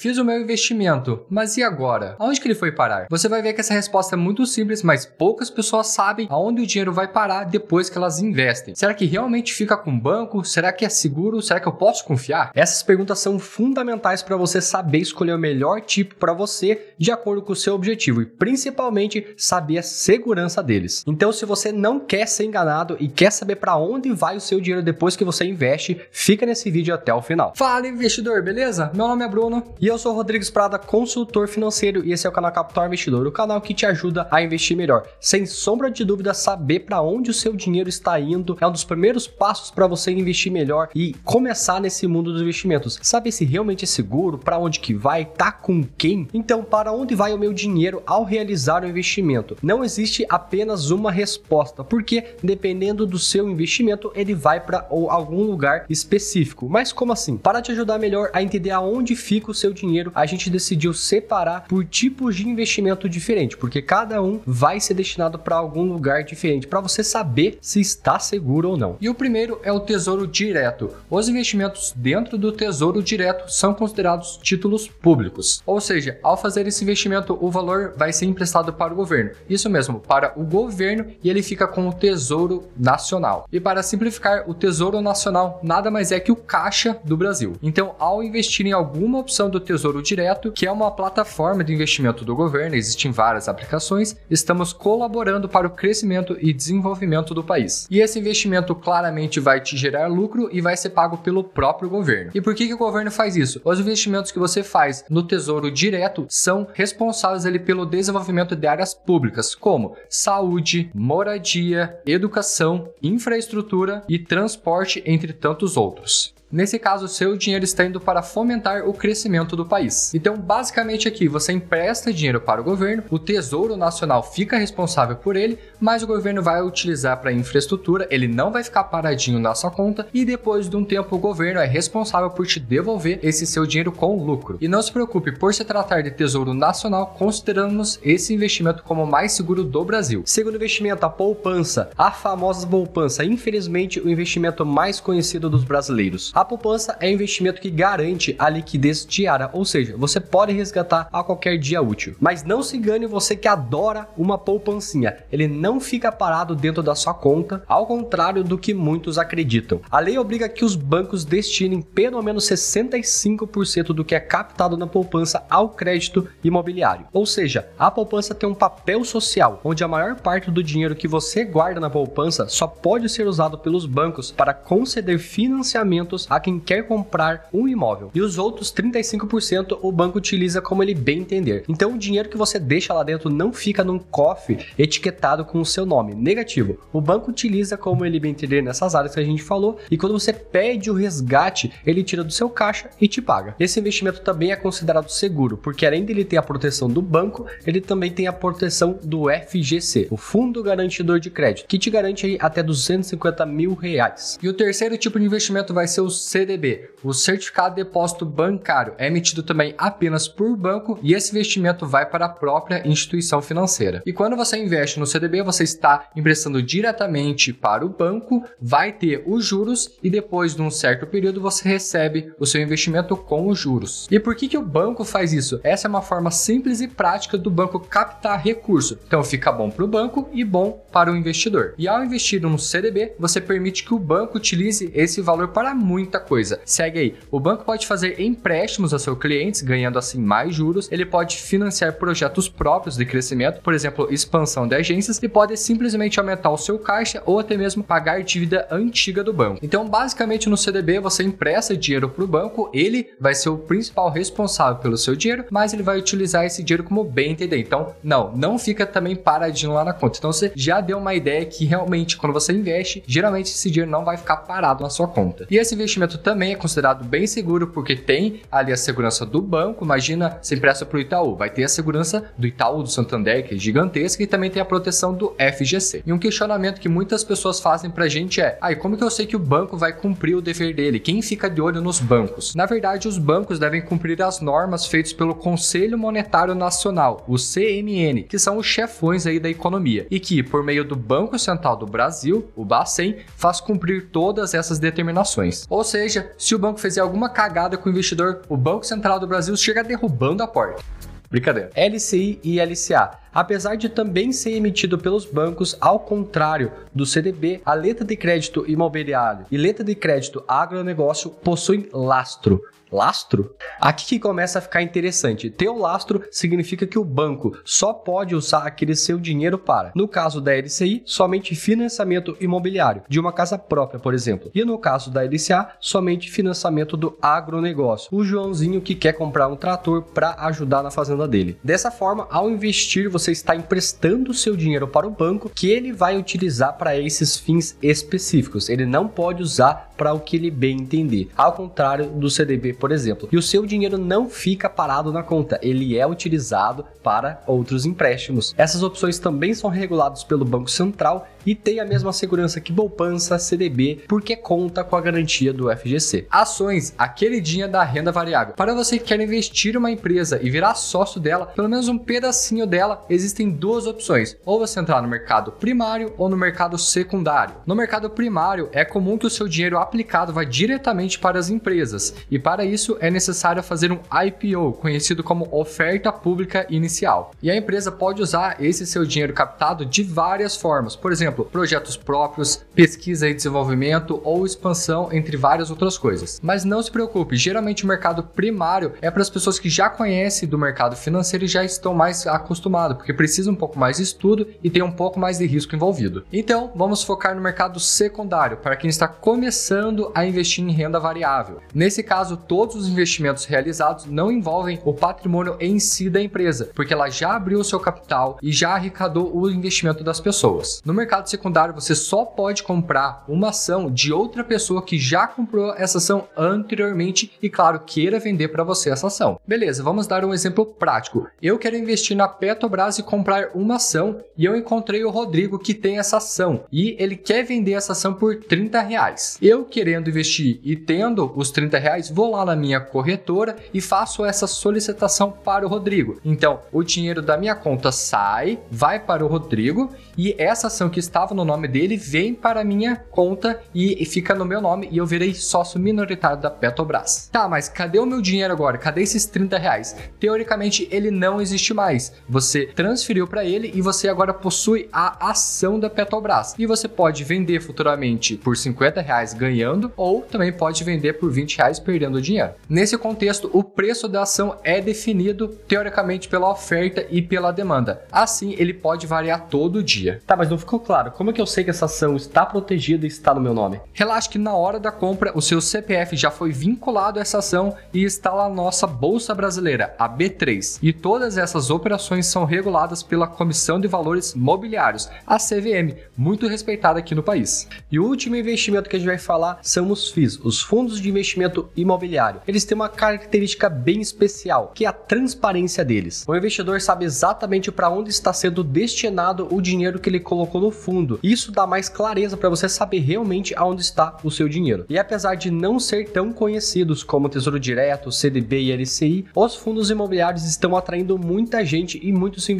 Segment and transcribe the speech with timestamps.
[0.00, 2.16] Fiz o meu investimento, mas e agora?
[2.18, 3.06] Aonde que ele foi parar?
[3.10, 6.66] Você vai ver que essa resposta é muito simples, mas poucas pessoas sabem aonde o
[6.66, 8.74] dinheiro vai parar depois que elas investem.
[8.74, 10.42] Será que realmente fica com o banco?
[10.42, 11.42] Será que é seguro?
[11.42, 12.50] Será que eu posso confiar?
[12.54, 17.42] Essas perguntas são fundamentais para você saber escolher o melhor tipo para você de acordo
[17.42, 21.04] com o seu objetivo e principalmente saber a segurança deles.
[21.06, 24.62] Então, se você não quer ser enganado e quer saber para onde vai o seu
[24.62, 27.52] dinheiro depois que você investe, fica nesse vídeo até o final.
[27.54, 28.90] Fala investidor, beleza?
[28.94, 32.32] Meu nome é Bruno e eu sou Rodrigues Prada, consultor financeiro, e esse é o
[32.32, 35.04] canal Capital Investidor, o canal que te ajuda a investir melhor.
[35.18, 38.84] Sem sombra de dúvida, saber para onde o seu dinheiro está indo é um dos
[38.84, 43.00] primeiros passos para você investir melhor e começar nesse mundo dos investimentos.
[43.02, 46.28] Saber se realmente é seguro, para onde que vai, tá com quem?
[46.32, 49.56] Então, para onde vai o meu dinheiro ao realizar o investimento?
[49.60, 55.84] Não existe apenas uma resposta, porque dependendo do seu investimento, ele vai para algum lugar
[55.90, 56.68] específico.
[56.68, 57.36] Mas como assim?
[57.36, 61.64] Para te ajudar melhor a entender aonde fica o seu dinheiro, a gente decidiu separar
[61.68, 66.66] por tipos de investimento diferente, porque cada um vai ser destinado para algum lugar diferente,
[66.66, 68.96] para você saber se está seguro ou não.
[69.00, 70.90] E o primeiro é o Tesouro Direto.
[71.08, 76.82] Os investimentos dentro do Tesouro Direto são considerados títulos públicos, ou seja, ao fazer esse
[76.84, 79.30] investimento, o valor vai ser emprestado para o governo.
[79.48, 83.46] Isso mesmo, para o governo e ele fica com o Tesouro Nacional.
[83.52, 87.54] E para simplificar, o Tesouro Nacional nada mais é que o caixa do Brasil.
[87.62, 92.24] Então, ao investir em alguma opção do Tesouro Direto, que é uma plataforma de investimento
[92.24, 97.86] do governo, existem várias aplicações, estamos colaborando para o crescimento e desenvolvimento do país.
[97.88, 102.32] E esse investimento claramente vai te gerar lucro e vai ser pago pelo próprio governo.
[102.34, 103.60] E por que, que o governo faz isso?
[103.64, 108.92] Os investimentos que você faz no Tesouro Direto são responsáveis ali pelo desenvolvimento de áreas
[108.92, 116.34] públicas, como saúde, moradia, educação, infraestrutura e transporte, entre tantos outros.
[116.52, 120.12] Nesse caso, seu dinheiro está indo para fomentar o crescimento do país.
[120.12, 125.36] Então, basicamente aqui, você empresta dinheiro para o governo, o Tesouro Nacional fica responsável por
[125.36, 129.70] ele, mas o governo vai utilizar para infraestrutura, ele não vai ficar paradinho na sua
[129.70, 133.64] conta e depois de um tempo o governo é responsável por te devolver esse seu
[133.64, 134.58] dinheiro com lucro.
[134.60, 139.06] E não se preocupe, por se tratar de Tesouro Nacional, consideramos esse investimento como o
[139.06, 140.24] mais seguro do Brasil.
[140.26, 146.32] Segundo investimento, a poupança, a famosa poupança, infelizmente o investimento mais conhecido dos brasileiros.
[146.40, 151.06] A poupança é um investimento que garante a liquidez diária, ou seja, você pode resgatar
[151.12, 152.16] a qualquer dia útil.
[152.18, 156.94] Mas não se engane você que adora uma poupancinha, ele não fica parado dentro da
[156.94, 159.82] sua conta, ao contrário do que muitos acreditam.
[159.90, 164.86] A lei obriga que os bancos destinem pelo menos 65% do que é captado na
[164.86, 167.06] poupança ao crédito imobiliário.
[167.12, 171.06] Ou seja, a poupança tem um papel social, onde a maior parte do dinheiro que
[171.06, 176.60] você guarda na poupança só pode ser usado pelos bancos para conceder financiamentos a quem
[176.60, 178.12] quer comprar um imóvel.
[178.14, 181.64] E os outros 35% o banco utiliza como ele bem entender.
[181.68, 185.66] Então o dinheiro que você deixa lá dentro não fica num cofre etiquetado com o
[185.66, 186.14] seu nome.
[186.14, 186.78] Negativo.
[186.92, 190.12] O banco utiliza como ele bem entender nessas áreas que a gente falou e quando
[190.12, 193.56] você pede o resgate, ele tira do seu caixa e te paga.
[193.58, 197.80] Esse investimento também é considerado seguro, porque além dele ter a proteção do banco, ele
[197.80, 202.38] também tem a proteção do FGC, o Fundo Garantidor de Crédito, que te garante aí
[202.40, 204.38] até 250 mil reais.
[204.42, 208.94] E o terceiro tipo de investimento vai ser o CDB, o Certificado de Depósito Bancário,
[208.98, 214.02] é emitido também apenas por banco e esse investimento vai para a própria instituição financeira.
[214.04, 219.22] E quando você investe no CDB, você está emprestando diretamente para o banco, vai ter
[219.26, 223.58] os juros e depois de um certo período você recebe o seu investimento com os
[223.58, 224.06] juros.
[224.10, 225.60] E por que, que o banco faz isso?
[225.62, 228.98] Essa é uma forma simples e prática do banco captar recurso.
[229.06, 231.74] Então fica bom para o banco e bom para o investidor.
[231.78, 236.09] E ao investir no CDB, você permite que o banco utilize esse valor para muito
[236.10, 236.60] muita coisa.
[236.64, 237.14] Segue aí.
[237.30, 240.90] O banco pode fazer empréstimos a seus clientes, ganhando assim mais juros.
[240.90, 246.18] Ele pode financiar projetos próprios de crescimento, por exemplo, expansão de agências, e pode simplesmente
[246.18, 249.60] aumentar o seu caixa ou até mesmo pagar dívida antiga do banco.
[249.62, 254.10] Então, basicamente no CDB você empresta dinheiro para o banco, ele vai ser o principal
[254.10, 257.58] responsável pelo seu dinheiro, mas ele vai utilizar esse dinheiro como bem entender.
[257.58, 260.18] Então, não, não fica também paradinho lá na conta.
[260.18, 264.04] Então, você já deu uma ideia que realmente quando você investe, geralmente esse dinheiro não
[264.04, 265.46] vai ficar parado na sua conta.
[265.50, 269.40] E esse investimento investimento também é considerado bem seguro porque tem ali a segurança do
[269.42, 269.84] banco.
[269.84, 273.54] Imagina, se empresta para o Itaú, vai ter a segurança do Itaú, do Santander, que
[273.54, 276.02] é gigantesca, e também tem a proteção do FGC.
[276.06, 279.10] E um questionamento que muitas pessoas fazem para a gente é: ai, como que eu
[279.10, 280.98] sei que o banco vai cumprir o dever dele?
[280.98, 282.54] Quem fica de olho nos bancos?
[282.54, 288.24] Na verdade, os bancos devem cumprir as normas feitas pelo Conselho Monetário Nacional, o CMN,
[288.24, 291.86] que são os chefões aí da economia, e que, por meio do Banco Central do
[291.86, 295.66] Brasil, o Bacen, faz cumprir todas essas determinações.
[295.68, 299.26] Ou seja, se o banco fizer alguma cagada com o investidor, o Banco Central do
[299.26, 300.82] Brasil chega derrubando a porta.
[301.28, 301.70] Brincadeira.
[301.76, 303.10] LCI e LCA.
[303.32, 308.64] Apesar de também ser emitido pelos bancos, ao contrário do CDB, a letra de crédito
[308.68, 312.60] imobiliário e letra de crédito agronegócio possuem lastro,
[312.90, 313.54] lastro?
[313.80, 315.50] Aqui que começa a ficar interessante.
[315.50, 320.08] Ter o lastro significa que o banco só pode usar aquele seu dinheiro para, no
[320.08, 324.50] caso da LCI, somente financiamento imobiliário de uma casa própria, por exemplo.
[324.54, 328.08] E no caso da LCA, somente financiamento do agronegócio.
[328.12, 331.58] O Joãozinho que quer comprar um trator para ajudar na fazenda dele.
[331.62, 335.92] Dessa forma, ao investir, você está emprestando o seu dinheiro para o banco que ele
[335.92, 338.68] vai utilizar para esses fins específicos.
[338.68, 341.28] Ele não pode usar para o que ele bem entender.
[341.36, 343.28] Ao contrário do CDB, por exemplo.
[343.30, 348.54] E o seu dinheiro não fica parado na conta, ele é utilizado para outros empréstimos.
[348.56, 353.38] Essas opções também são reguladas pelo Banco Central e tem a mesma segurança que poupança,
[353.38, 356.26] CDB, porque conta com a garantia do FGC.
[356.30, 358.54] Ações, a queridinha da renda variável.
[358.54, 361.98] Para você que quer investir em uma empresa e virar sócio dela, pelo menos um
[361.98, 364.36] pedacinho dela, existem duas opções.
[364.44, 367.56] Ou você entrar no mercado primário ou no mercado secundário.
[367.66, 372.14] No mercado primário, é comum que o seu dinheiro aplicado vá diretamente para as empresas,
[372.30, 377.32] e para isso é necessário fazer um IPO, conhecido como oferta pública inicial.
[377.42, 380.94] E a empresa pode usar esse seu dinheiro captado de várias formas.
[380.96, 386.40] Por exemplo, projetos próprios, pesquisa e desenvolvimento ou expansão, entre várias outras coisas.
[386.42, 390.48] Mas não se preocupe, geralmente o mercado primário é para as pessoas que já conhecem
[390.48, 394.48] do mercado financeiro e já estão mais acostumados, porque precisa um pouco mais de estudo
[394.62, 396.24] e tem um pouco mais de risco envolvido.
[396.32, 401.60] Então, vamos focar no mercado secundário, para quem está começando a investir em renda variável.
[401.74, 406.94] Nesse caso, todos os investimentos realizados não envolvem o patrimônio em si da empresa, porque
[406.94, 410.80] ela já abriu seu capital e já arrecadou o investimento das pessoas.
[410.84, 415.26] No mercado mercado secundário você só pode comprar uma ação de outra pessoa que já
[415.26, 419.40] comprou essa ação anteriormente e, claro, queira vender para você essa ação.
[419.46, 421.28] Beleza, vamos dar um exemplo prático.
[421.42, 425.74] Eu quero investir na Petrobras e comprar uma ação e eu encontrei o Rodrigo que
[425.74, 429.38] tem essa ação e ele quer vender essa ação por 30 reais.
[429.40, 434.24] Eu querendo investir e tendo os 30 reais, vou lá na minha corretora e faço
[434.24, 436.20] essa solicitação para o Rodrigo.
[436.24, 441.00] Então, o dinheiro da minha conta sai, vai para o Rodrigo e essa ação que
[441.00, 444.98] estava no nome dele vem para a minha conta e fica no meu nome e
[444.98, 447.28] eu virei sócio minoritário da Petrobras.
[447.30, 448.78] Tá, mas cadê o meu dinheiro agora?
[448.78, 449.96] Cadê esses 30 reais?
[450.18, 452.12] Teoricamente ele não existe mais.
[452.28, 456.54] Você transferiu para ele e você agora possui a ação da Petrobras.
[456.58, 461.58] E você pode vender futuramente por 50 reais ganhando ou também pode vender por 20
[461.58, 462.54] reais perdendo dinheiro.
[462.66, 468.02] Nesse contexto, o preço da ação é definido teoricamente pela oferta e pela demanda.
[468.10, 470.22] Assim, ele pode variar todo dia.
[470.26, 473.04] Tá, mas não ficou claro como é que eu sei que essa ação está protegida
[473.04, 473.78] e está no meu nome?
[473.92, 477.76] Relaxe que na hora da compra o seu CPF já foi vinculado a essa ação
[477.92, 480.78] e está lá na nossa Bolsa Brasileira, a B3.
[480.82, 482.69] E todas essas operações são reguladas
[483.08, 487.68] pela Comissão de Valores Mobiliários, a CVM, muito respeitada aqui no país.
[487.90, 491.08] E o último investimento que a gente vai falar são os FIIs, os Fundos de
[491.08, 492.40] Investimento Imobiliário.
[492.46, 496.24] Eles têm uma característica bem especial, que é a transparência deles.
[496.28, 500.70] O investidor sabe exatamente para onde está sendo destinado o dinheiro que ele colocou no
[500.70, 501.18] fundo.
[501.22, 504.86] Isso dá mais clareza para você saber realmente aonde está o seu dinheiro.
[504.88, 509.90] E apesar de não ser tão conhecidos como Tesouro Direto, CDB e LCI, os fundos
[509.90, 512.59] imobiliários estão atraindo muita gente e muitos investidores.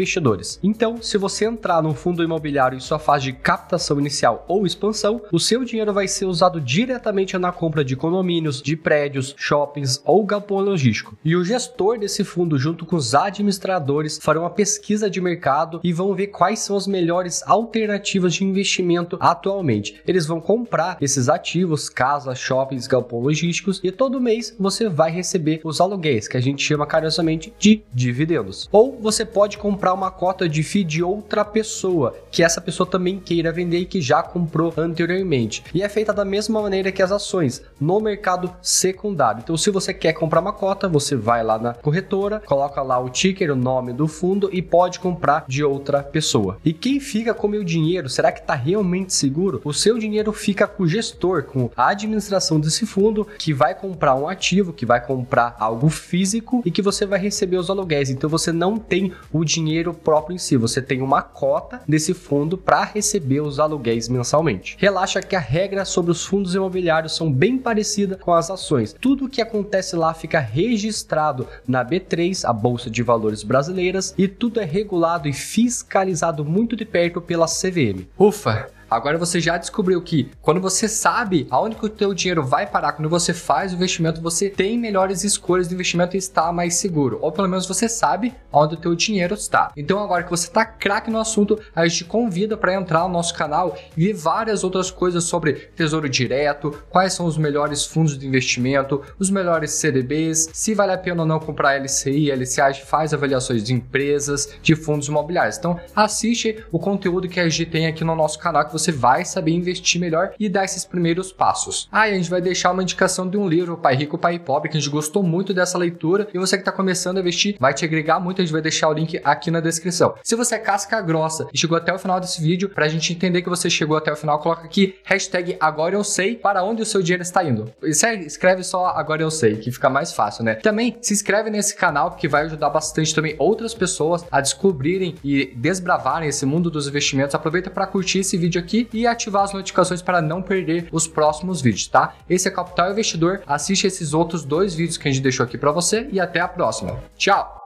[0.63, 5.23] Então, se você entrar num fundo imobiliário em sua fase de captação inicial ou expansão,
[5.33, 10.25] o seu dinheiro vai ser usado diretamente na compra de condomínios, de prédios, shoppings ou
[10.25, 11.17] galpão logístico.
[11.25, 15.93] E o gestor desse fundo, junto com os administradores, farão uma pesquisa de mercado e
[15.93, 20.01] vão ver quais são as melhores alternativas de investimento atualmente.
[20.07, 25.61] Eles vão comprar esses ativos, casas, shoppings, galpões logísticos e todo mês você vai receber
[25.65, 28.69] os aluguéis, que a gente chama carinhosamente de dividendos.
[28.73, 33.19] Ou você pode comprar uma cota de FII de outra pessoa, que essa pessoa também
[33.19, 35.65] queira vender e que já comprou anteriormente.
[35.75, 39.41] E é feita da mesma maneira que as ações, no mercado secundário.
[39.43, 43.09] Então, se você quer comprar uma cota, você vai lá na corretora, coloca lá o
[43.09, 46.59] ticker, o nome do fundo e pode comprar de outra pessoa.
[46.65, 49.61] E quem fica com o meu dinheiro será que está realmente seguro?
[49.65, 54.15] O seu dinheiro fica com o gestor, com a administração desse fundo, que vai comprar
[54.15, 58.11] um ativo, que vai comprar algo físico e que você vai receber os aluguéis.
[58.11, 62.59] Então você não tem o dinheiro próprio em si, você tem uma cota desse fundo
[62.59, 64.77] para receber os aluguéis mensalmente.
[64.79, 68.95] Relaxa que a regra sobre os fundos imobiliários são bem parecida com as ações.
[69.01, 74.27] Tudo o que acontece lá fica registrado na B3, a Bolsa de Valores Brasileiras, e
[74.27, 78.07] tudo é regulado e fiscalizado muito de perto pela CVM.
[78.19, 78.80] Ufa!
[78.91, 82.93] Agora você já descobriu que quando você sabe aonde que o teu dinheiro vai parar,
[82.93, 87.21] quando você faz o investimento, você tem melhores escolhas de investimento e está mais seguro.
[87.23, 89.71] Ou pelo menos você sabe onde o teu dinheiro está.
[89.77, 93.11] Então agora que você está craque no assunto, a gente te convida para entrar no
[93.11, 98.19] nosso canal e ver várias outras coisas sobre tesouro direto, quais são os melhores fundos
[98.19, 103.15] de investimento, os melhores CDBs, se vale a pena ou não comprar LCI, LCA, faz
[103.15, 105.59] avaliações de empresas, de fundos imobiliários.
[105.59, 109.25] Então assiste o conteúdo que a gente tem aqui no nosso canal que você vai
[109.25, 111.89] saber investir melhor e dar esses primeiros passos.
[111.91, 114.77] Ah, a gente vai deixar uma indicação de um livro, Pai Rico, Pai Pobre, que
[114.77, 117.85] a gente gostou muito dessa leitura e você que está começando a investir vai te
[117.85, 120.15] agregar muito, a gente vai deixar o link aqui na descrição.
[120.23, 123.13] Se você é casca grossa e chegou até o final desse vídeo, para a gente
[123.13, 126.83] entender que você chegou até o final, coloca aqui hashtag agora eu sei para onde
[126.83, 127.73] o seu dinheiro está indo.
[127.83, 130.55] Escreve só agora eu sei, que fica mais fácil, né?
[130.55, 135.53] Também se inscreve nesse canal, que vai ajudar bastante também outras pessoas a descobrirem e
[135.57, 137.35] desbravarem esse mundo dos investimentos.
[137.35, 141.61] Aproveita para curtir esse vídeo aqui e ativar as notificações para não perder os próximos
[141.61, 142.15] vídeos, tá?
[142.29, 143.43] Esse é Capital Investidor.
[143.47, 146.49] Assiste esses outros dois vídeos que a gente deixou aqui para você e até a
[146.49, 146.99] próxima.
[147.17, 147.59] Tchau!